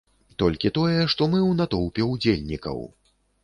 Толькі 0.43 0.71
тое, 0.77 1.03
што 1.15 1.29
мы 1.35 1.43
у 1.51 1.53
натоўпе 1.61 2.11
ўдзельнікаў. 2.11 2.85